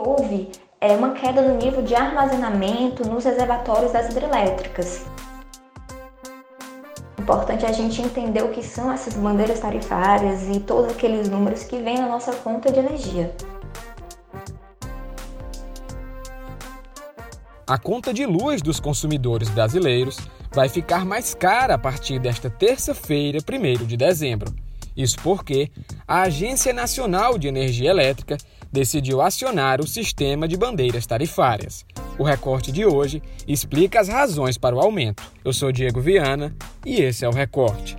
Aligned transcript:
Houve 0.00 0.48
é, 0.80 0.92
uma 0.92 1.10
queda 1.10 1.42
no 1.42 1.56
nível 1.56 1.82
de 1.82 1.92
armazenamento 1.92 3.02
nos 3.08 3.24
reservatórios 3.24 3.90
das 3.90 4.08
hidrelétricas. 4.08 5.04
Importante 7.18 7.66
a 7.66 7.72
gente 7.72 8.00
entender 8.00 8.44
o 8.44 8.52
que 8.52 8.62
são 8.62 8.92
essas 8.92 9.14
bandeiras 9.14 9.58
tarifárias 9.58 10.48
e 10.54 10.60
todos 10.60 10.92
aqueles 10.92 11.28
números 11.28 11.64
que 11.64 11.78
vêm 11.78 11.98
na 11.98 12.06
nossa 12.06 12.32
conta 12.32 12.70
de 12.70 12.78
energia. 12.78 13.34
A 17.66 17.76
conta 17.76 18.14
de 18.14 18.24
luz 18.24 18.62
dos 18.62 18.78
consumidores 18.78 19.48
brasileiros 19.48 20.16
vai 20.52 20.68
ficar 20.68 21.04
mais 21.04 21.34
cara 21.34 21.74
a 21.74 21.78
partir 21.78 22.20
desta 22.20 22.48
terça-feira, 22.48 23.40
1 23.40 23.84
de 23.84 23.96
dezembro. 23.96 24.54
Isso 24.96 25.16
porque 25.22 25.70
a 26.06 26.22
Agência 26.22 26.72
Nacional 26.72 27.36
de 27.36 27.48
Energia 27.48 27.90
Elétrica 27.90 28.36
decidiu 28.72 29.20
acionar 29.20 29.80
o 29.80 29.86
sistema 29.86 30.46
de 30.46 30.56
bandeiras 30.56 31.06
tarifárias. 31.06 31.84
O 32.18 32.22
recorte 32.22 32.72
de 32.72 32.84
hoje 32.84 33.22
explica 33.46 34.00
as 34.00 34.08
razões 34.08 34.58
para 34.58 34.74
o 34.74 34.80
aumento. 34.80 35.22
Eu 35.44 35.52
sou 35.52 35.72
Diego 35.72 36.00
Viana 36.00 36.54
e 36.84 37.00
esse 37.00 37.24
é 37.24 37.28
o 37.28 37.32
recorte. 37.32 37.96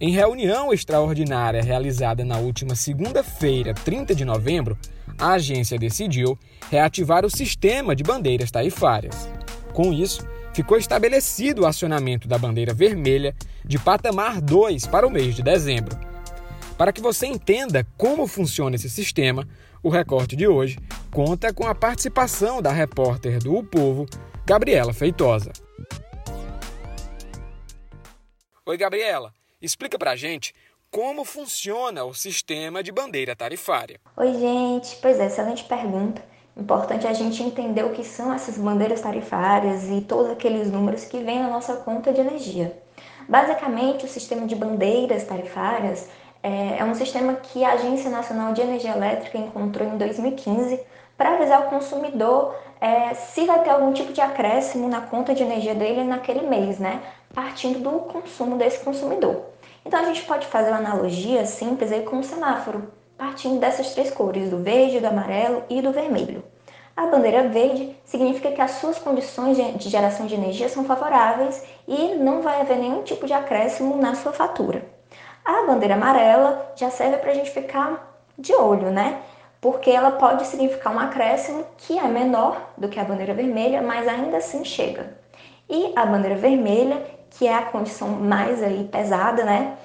Em 0.00 0.12
reunião 0.12 0.72
extraordinária 0.72 1.60
realizada 1.60 2.24
na 2.24 2.38
última 2.38 2.76
segunda-feira, 2.76 3.74
30 3.74 4.14
de 4.14 4.24
novembro, 4.24 4.78
a 5.18 5.32
agência 5.32 5.76
decidiu 5.76 6.38
reativar 6.70 7.24
o 7.24 7.30
sistema 7.30 7.96
de 7.96 8.04
bandeiras 8.04 8.48
tarifárias. 8.48 9.28
Com 9.72 9.92
isso, 9.92 10.24
ficou 10.58 10.76
estabelecido 10.76 11.62
o 11.62 11.66
acionamento 11.66 12.26
da 12.26 12.36
bandeira 12.36 12.74
vermelha 12.74 13.32
de 13.64 13.78
patamar 13.78 14.40
2 14.40 14.88
para 14.88 15.06
o 15.06 15.10
mês 15.10 15.36
de 15.36 15.40
dezembro. 15.40 15.96
Para 16.76 16.92
que 16.92 17.00
você 17.00 17.28
entenda 17.28 17.86
como 17.96 18.26
funciona 18.26 18.74
esse 18.74 18.90
sistema, 18.90 19.48
o 19.84 19.88
recorte 19.88 20.34
de 20.34 20.48
hoje 20.48 20.76
conta 21.12 21.54
com 21.54 21.64
a 21.64 21.76
participação 21.76 22.60
da 22.60 22.72
repórter 22.72 23.38
do 23.38 23.54
O 23.54 23.62
Povo, 23.62 24.04
Gabriela 24.44 24.92
Feitosa. 24.92 25.52
Oi, 28.66 28.76
Gabriela. 28.76 29.32
Explica 29.62 29.96
pra 29.96 30.16
gente 30.16 30.52
como 30.90 31.24
funciona 31.24 32.02
o 32.02 32.12
sistema 32.12 32.82
de 32.82 32.90
bandeira 32.90 33.36
tarifária. 33.36 34.00
Oi, 34.16 34.32
gente. 34.32 34.96
Pois 34.96 35.20
é, 35.20 35.26
excelente 35.26 35.62
pergunta. 35.62 36.20
Importante 36.58 37.06
a 37.06 37.12
gente 37.12 37.40
entender 37.40 37.84
o 37.84 37.90
que 37.90 38.02
são 38.02 38.32
essas 38.32 38.58
bandeiras 38.58 39.00
tarifárias 39.00 39.88
e 39.88 40.00
todos 40.00 40.32
aqueles 40.32 40.70
números 40.72 41.04
que 41.04 41.22
vêm 41.22 41.40
na 41.40 41.48
nossa 41.48 41.76
conta 41.76 42.12
de 42.12 42.20
energia. 42.20 42.76
Basicamente, 43.28 44.04
o 44.04 44.08
sistema 44.08 44.44
de 44.44 44.56
bandeiras 44.56 45.22
tarifárias 45.22 46.08
é, 46.42 46.78
é 46.78 46.84
um 46.84 46.94
sistema 46.94 47.34
que 47.34 47.64
a 47.64 47.74
Agência 47.74 48.10
Nacional 48.10 48.52
de 48.52 48.60
Energia 48.60 48.90
Elétrica 48.90 49.38
encontrou 49.38 49.86
em 49.86 49.96
2015 49.96 50.80
para 51.16 51.34
avisar 51.34 51.66
o 51.66 51.70
consumidor 51.70 52.56
é, 52.80 53.14
se 53.14 53.44
vai 53.44 53.62
ter 53.62 53.70
algum 53.70 53.92
tipo 53.92 54.12
de 54.12 54.20
acréscimo 54.20 54.88
na 54.88 55.00
conta 55.00 55.34
de 55.34 55.42
energia 55.44 55.76
dele 55.76 56.02
naquele 56.02 56.46
mês, 56.46 56.80
né? 56.80 57.00
Partindo 57.32 57.78
do 57.78 57.90
consumo 58.00 58.56
desse 58.56 58.84
consumidor. 58.84 59.44
Então 59.84 60.00
a 60.00 60.04
gente 60.04 60.22
pode 60.22 60.46
fazer 60.46 60.70
uma 60.70 60.78
analogia 60.78 61.46
simples 61.46 61.92
aí 61.92 62.02
com 62.02 62.18
o 62.18 62.24
semáforo, 62.24 62.90
partindo 63.18 63.58
dessas 63.58 63.92
três 63.92 64.10
cores, 64.10 64.48
do 64.48 64.58
verde, 64.58 65.00
do 65.00 65.06
amarelo 65.06 65.64
e 65.68 65.82
do 65.82 65.90
vermelho. 65.90 66.42
A 66.96 67.06
bandeira 67.06 67.48
verde 67.48 67.96
significa 68.04 68.50
que 68.52 68.60
as 68.60 68.72
suas 68.72 68.98
condições 68.98 69.56
de 69.56 69.88
geração 69.88 70.26
de 70.26 70.34
energia 70.34 70.68
são 70.68 70.84
favoráveis 70.84 71.62
e 71.86 72.14
não 72.14 72.40
vai 72.40 72.60
haver 72.60 72.78
nenhum 72.78 73.02
tipo 73.02 73.26
de 73.26 73.32
acréscimo 73.32 73.96
na 73.96 74.14
sua 74.14 74.32
fatura. 74.32 74.84
A 75.44 75.66
bandeira 75.66 75.94
amarela 75.94 76.72
já 76.76 76.90
serve 76.90 77.18
para 77.18 77.32
a 77.32 77.34
gente 77.34 77.50
ficar 77.50 78.20
de 78.38 78.54
olho, 78.54 78.90
né? 78.90 79.20
Porque 79.60 79.90
ela 79.90 80.12
pode 80.12 80.46
significar 80.46 80.94
um 80.94 80.98
acréscimo 80.98 81.64
que 81.76 81.98
é 81.98 82.06
menor 82.06 82.70
do 82.76 82.88
que 82.88 83.00
a 83.00 83.04
bandeira 83.04 83.34
vermelha, 83.34 83.82
mas 83.82 84.06
ainda 84.06 84.36
assim 84.36 84.64
chega. 84.64 85.16
E 85.68 85.92
a 85.96 86.06
bandeira 86.06 86.36
vermelha 86.36 87.02
que 87.30 87.46
é 87.46 87.54
a 87.54 87.62
condição 87.62 88.08
mais 88.08 88.62
aí 88.62 88.88
pesada, 88.90 89.44
né? 89.44 89.76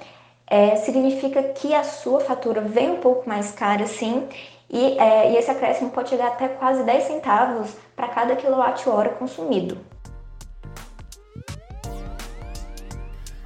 É, 0.46 0.76
significa 0.76 1.42
que 1.42 1.74
a 1.74 1.82
sua 1.82 2.20
fatura 2.20 2.60
vem 2.60 2.92
um 2.92 2.96
pouco 2.96 3.28
mais 3.28 3.50
cara, 3.52 3.86
sim, 3.86 4.28
e, 4.70 4.98
é, 4.98 5.32
e 5.32 5.36
esse 5.36 5.50
acréscimo 5.50 5.90
pode 5.90 6.10
chegar 6.10 6.28
até 6.28 6.48
quase 6.48 6.82
10 6.82 7.04
centavos 7.04 7.70
para 7.94 8.08
cada 8.08 8.36
quilowatt-hora 8.36 9.10
consumido. 9.10 9.78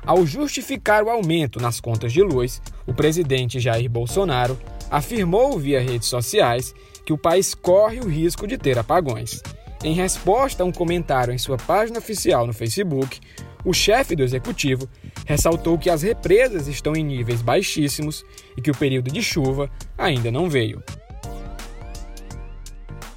Ao 0.04 0.24
justificar 0.24 1.04
o 1.04 1.10
aumento 1.10 1.60
nas 1.60 1.80
contas 1.80 2.12
de 2.12 2.22
luz, 2.22 2.62
o 2.86 2.94
presidente 2.94 3.60
Jair 3.60 3.90
Bolsonaro 3.90 4.58
afirmou 4.90 5.58
via 5.58 5.82
redes 5.82 6.08
sociais 6.08 6.74
que 7.04 7.12
o 7.12 7.18
país 7.18 7.54
corre 7.54 8.00
o 8.00 8.08
risco 8.08 8.46
de 8.46 8.56
ter 8.56 8.78
apagões. 8.78 9.42
Em 9.82 9.92
resposta 9.92 10.64
a 10.64 10.66
um 10.66 10.72
comentário 10.72 11.32
em 11.32 11.38
sua 11.38 11.56
página 11.56 11.98
oficial 11.98 12.46
no 12.46 12.52
Facebook, 12.52 13.20
o 13.64 13.72
chefe 13.72 14.16
do 14.16 14.24
executivo 14.24 14.88
ressaltou 15.24 15.78
que 15.78 15.88
as 15.88 16.02
represas 16.02 16.66
estão 16.66 16.96
em 16.96 17.04
níveis 17.04 17.42
baixíssimos 17.42 18.24
e 18.56 18.62
que 18.62 18.70
o 18.70 18.76
período 18.76 19.10
de 19.10 19.22
chuva 19.22 19.70
ainda 19.96 20.32
não 20.32 20.50
veio. 20.50 20.82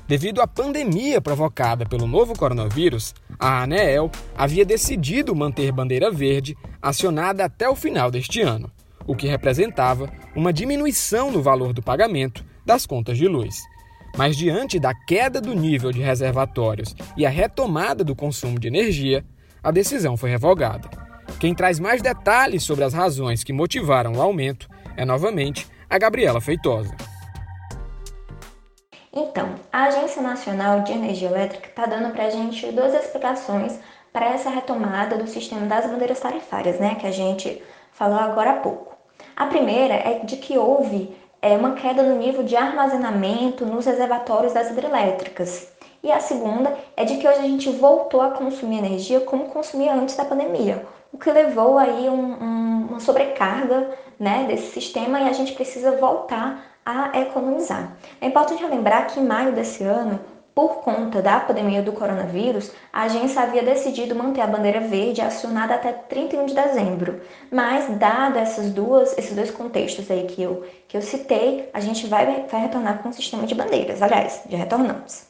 Devido 0.08 0.42
à 0.42 0.46
pandemia 0.46 1.22
provocada 1.22 1.86
pelo 1.86 2.06
novo 2.06 2.38
coronavírus, 2.38 3.16
a 3.40 3.64
ANEEL 3.64 4.12
havia 4.38 4.66
decidido 4.66 5.34
manter 5.34 5.72
bandeira 5.72 6.12
verde 6.12 6.56
acionada 6.82 7.46
até 7.46 7.68
o 7.70 7.76
final 7.76 8.12
deste 8.12 8.42
ano, 8.42 8.70
o 9.08 9.16
que 9.16 9.26
representava 9.26 10.12
uma 10.36 10.54
diminuição 10.54 11.32
no 11.32 11.42
valor 11.42 11.74
do 11.74 11.82
pagamento 11.82 12.46
das 12.66 12.86
contas 12.86 13.18
de 13.18 13.28
luz. 13.28 13.56
Mas 14.18 14.36
diante 14.36 14.80
da 14.80 14.94
queda 14.94 15.40
do 15.40 15.54
nível 15.54 15.92
de 15.92 16.02
reservatórios 16.02 16.96
e 17.16 17.26
a 17.26 17.30
retomada 17.30 18.04
do 18.04 18.16
consumo 18.16 18.60
de 18.60 18.68
energia, 18.68 19.24
a 19.64 19.72
decisão 19.72 20.18
foi 20.18 20.30
revogada. 20.30 20.90
Quem 21.40 21.56
traz 21.56 21.80
mais 21.80 22.02
detalhes 22.02 22.64
sobre 22.64 22.84
as 22.84 22.94
razões 22.94 23.44
que 23.44 23.54
motivaram 23.54 24.14
o 24.14 24.22
aumento 24.22 24.70
é 24.98 25.06
novamente 25.06 25.68
a 25.90 25.98
Gabriela 25.98 26.42
Feitosa. 26.42 26.96
Então, 29.14 29.56
a 29.72 29.86
Agência 29.86 30.22
Nacional 30.22 30.82
de 30.82 30.94
Energia 30.94 31.28
Elétrica 31.28 31.68
está 31.68 31.86
dando 31.86 32.14
para 32.14 32.26
a 32.26 32.30
gente 32.30 32.72
duas 32.72 32.94
explicações 32.94 33.78
para 34.14 34.28
essa 34.34 34.50
retomada 34.50 35.18
do 35.18 35.28
sistema 35.28 35.66
das 35.66 35.86
bandeiras 35.86 36.20
tarifárias, 36.20 36.80
né, 36.80 36.96
que 36.96 37.08
a 37.08 37.12
gente 37.12 37.62
falou 37.92 38.18
agora 38.18 38.52
há 38.52 38.58
pouco. 38.58 38.96
A 39.36 39.48
primeira 39.48 39.96
é 39.96 40.20
de 40.20 40.38
que 40.38 40.58
houve 40.58 41.16
é, 41.42 41.58
uma 41.58 41.74
queda 41.74 42.04
no 42.04 42.18
nível 42.18 42.44
de 42.44 42.56
armazenamento 42.56 43.66
nos 43.66 43.86
reservatórios 43.86 44.54
das 44.54 44.70
hidrelétricas. 44.70 45.68
E 46.04 46.12
a 46.12 46.20
segunda 46.20 46.76
é 46.96 47.06
de 47.06 47.18
que 47.18 47.28
hoje 47.28 47.40
a 47.40 47.44
gente 47.44 47.70
voltou 47.70 48.22
a 48.22 48.32
consumir 48.32 48.80
energia 48.80 49.20
como 49.22 49.50
consumia 49.50 49.94
antes 49.94 50.16
da 50.16 50.26
pandemia, 50.26 50.86
o 51.14 51.18
que 51.18 51.32
levou 51.32 51.78
aí 51.78 52.10
um, 52.10 52.44
um, 52.44 52.88
uma 52.90 53.00
sobrecarga 53.00 53.92
né, 54.20 54.46
desse 54.48 54.72
sistema 54.72 55.20
e 55.20 55.30
a 55.30 55.34
gente 55.34 55.54
precisa 55.54 55.98
voltar 55.98 56.64
a 56.86 57.20
economizar. 57.20 57.96
É 58.20 58.28
importante 58.28 58.64
lembrar 58.66 59.08
que 59.08 59.20
em 59.20 59.26
maio 59.26 59.54
desse 59.54 59.84
ano, 59.84 60.20
por 60.54 60.82
conta 60.82 61.22
da 61.22 61.40
pandemia 61.40 61.82
do 61.82 61.94
coronavírus, 61.94 62.72
a 62.92 63.04
agência 63.04 63.42
havia 63.42 63.64
decidido 63.64 64.16
manter 64.16 64.42
a 64.42 64.48
bandeira 64.48 64.82
verde 64.82 65.22
acionada 65.22 65.76
até 65.76 65.92
31 65.92 66.46
de 66.46 66.54
dezembro. 66.54 67.22
Mas, 67.52 67.98
dado 67.98 68.38
essas 68.38 68.72
duas, 68.72 69.18
esses 69.18 69.36
dois 69.36 69.52
contextos 69.52 70.10
aí 70.12 70.26
que 70.26 70.42
eu, 70.42 70.66
que 70.88 70.98
eu 70.98 71.02
citei, 71.02 71.70
a 71.74 71.80
gente 71.80 72.06
vai, 72.08 72.46
vai 72.48 72.62
retornar 72.62 73.02
com 73.02 73.10
o 73.10 73.14
sistema 73.14 73.48
de 73.48 73.56
bandeiras. 73.56 74.02
Aliás, 74.02 74.42
já 74.50 74.58
retornamos. 74.58 75.26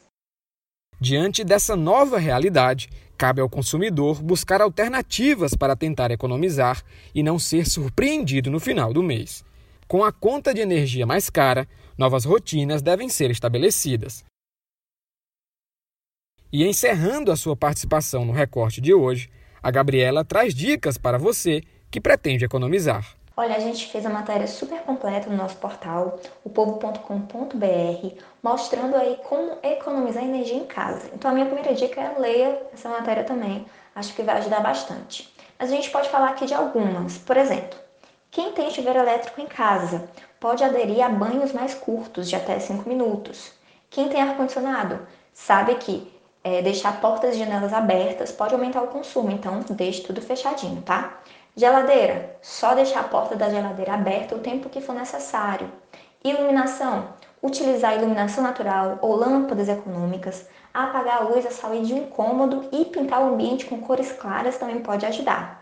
Diante 1.00 1.44
dessa 1.44 1.76
nova 1.76 2.18
realidade, 2.18 2.90
cabe 3.18 3.42
ao 3.42 3.50
consumidor 3.50 4.22
buscar 4.22 4.62
alternativas 4.62 5.56
para 5.56 5.76
tentar 5.76 6.12
economizar 6.12 6.84
e 7.13 7.24
não 7.24 7.38
ser 7.38 7.68
surpreendido 7.68 8.51
no 8.51 8.60
final 8.60 8.94
do 8.94 9.01
mês. 9.04 9.44
Com 9.88 10.04
a 10.04 10.12
conta 10.12 10.54
de 10.54 10.62
energia 10.62 11.06
mais 11.06 11.30
cara, 11.30 11.68
novas 11.98 12.24
rotinas 12.24 12.81
devem 12.81 13.10
ser 13.10 13.30
estabelecidas. 13.30 14.24
E 16.53 16.68
encerrando 16.68 17.31
a 17.31 17.38
sua 17.38 17.56
participação 17.56 18.25
no 18.25 18.33
recorte 18.33 18.81
de 18.81 18.94
hoje, 18.94 19.30
a 19.63 19.71
Gabriela 19.71 20.25
traz 20.25 20.53
dicas 20.53 20.98
para 20.98 21.18
você 21.18 21.63
que 21.89 22.01
pretende 22.01 22.44
economizar. 22.44 23.15
Olha, 23.38 23.56
a 23.56 23.59
gente 23.59 23.89
fez 23.89 24.06
a 24.06 24.09
matéria 24.09 24.45
super 24.45 24.81
completa 24.81 25.30
no 25.30 25.38
nosso 25.38 25.56
portal, 25.56 26.19
opovo.com.br, 26.44 28.15
mostrando 28.44 28.98
aí 28.98 29.18
como 29.24 29.59
economizar 29.63 30.25
energia 30.25 30.57
em 30.57 30.65
casa. 30.65 31.09
Então 31.13 31.31
a 31.31 31.33
minha 31.33 31.45
primeira 31.45 31.74
dica 31.74 32.01
é 32.01 32.19
leia 32.19 32.62
essa 32.74 32.89
matéria 32.89 33.24
também. 33.24 33.65
Acho 33.95 34.13
que 34.13 34.21
vai 34.21 34.38
ajudar 34.39 34.59
bastante. 34.59 35.33
Mas 35.57 35.71
a 35.71 35.75
gente 35.75 35.89
pode 35.89 36.09
falar 36.09 36.31
aqui 36.31 36.45
de 36.45 36.54
algumas. 36.54 37.18
Por 37.18 37.38
exemplo, 37.38 37.80
quem 38.30 38.51
tem 38.51 38.69
chuveiro 38.71 39.00
elétrico 39.00 39.39
em 39.39 39.47
casa 39.47 40.09
pode 40.38 40.65
aderir 40.65 41.01
a 41.01 41.07
banhos 41.07 41.54
mais 41.54 41.74
curtos, 41.74 42.27
de 42.27 42.36
até 42.36 42.59
5 42.59 42.89
minutos. 42.89 43.54
Quem 43.89 44.09
tem 44.09 44.21
ar-condicionado 44.21 45.00
sabe 45.33 45.75
que 45.75 46.19
é, 46.44 46.62
deixar 46.62 47.00
portas 47.00 47.36
e 47.36 47.40
janelas 47.40 47.74
abertas 47.74 48.32
pode 48.32 48.54
aumentar 48.54 48.82
o 48.82 48.88
consumo, 48.88 49.32
então 49.32 49.60
deixe 49.70 50.02
tudo 50.02 50.22
fechadinho, 50.22 50.82
tá? 50.82 51.20
Geladeira, 51.56 52.38
só 52.42 52.74
deixar 52.74 53.02
a 53.02 53.08
porta 53.08 53.36
da 53.36 53.50
geladeira 53.50 53.94
aberta 53.94 54.36
o 54.36 54.40
tempo 54.40 54.70
que 54.70 54.82
for 54.82 54.96
necessário. 54.96 55.70
Iluminação, 56.24 57.10
utilizar 57.44 57.98
iluminação 57.98 58.44
natural 58.44 59.00
ou 59.02 59.16
lâmpadas 59.16 59.68
econômicas. 59.68 60.48
Apagar 60.74 61.18
a 61.18 61.24
luz 61.26 61.46
a 61.46 61.52
sair 61.52 61.84
de 61.84 61.94
um 61.94 62.06
cômodo 62.06 62.70
e 62.72 62.86
pintar 62.86 63.22
o 63.22 63.34
ambiente 63.34 63.66
com 63.66 63.82
cores 63.82 64.12
claras 64.12 64.58
também 64.58 64.80
pode 64.80 65.06
ajudar. 65.06 65.61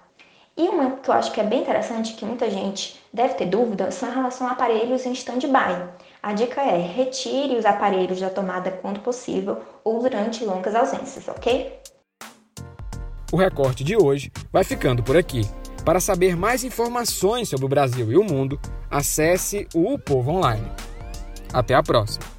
E 0.60 0.68
uma 0.68 0.92
que 0.98 1.10
eu 1.10 1.14
acho 1.14 1.32
que 1.32 1.40
é 1.40 1.44
bem 1.46 1.62
interessante, 1.62 2.16
que 2.16 2.26
muita 2.26 2.52
gente 2.52 3.00
deve 3.14 3.36
ter 3.36 3.46
dúvida, 3.46 3.92
são 3.92 4.10
em 4.10 4.14
relação 4.14 4.46
a 4.46 4.52
aparelhos 4.52 5.06
em 5.06 5.14
stand-by. 5.14 5.88
A 6.22 6.34
dica 6.34 6.60
é 6.62 6.78
retire 6.78 7.56
os 7.56 7.66
aparelhos 7.66 8.20
da 8.20 8.30
tomada 8.30 8.70
quando 8.70 9.00
possível 9.00 9.62
ou 9.86 10.02
durante 10.02 10.44
longas 10.44 10.76
ausências, 10.76 11.30
ok? 11.30 11.80
O 13.32 13.38
recorte 13.38 13.86
de 13.86 13.96
hoje 13.96 14.34
vai 14.52 14.66
ficando 14.66 15.02
por 15.02 15.16
aqui. 15.16 15.44
Para 15.86 16.02
saber 16.02 16.36
mais 16.36 16.66
informações 16.66 17.48
sobre 17.48 17.66
o 17.66 17.70
Brasil 17.70 18.12
e 18.12 18.18
o 18.18 18.24
mundo, 18.26 18.60
acesse 18.92 19.66
o 19.74 19.98
Povo 19.98 20.32
Online. 20.32 20.70
Até 21.54 21.74
a 21.74 21.82
próxima! 21.82 22.39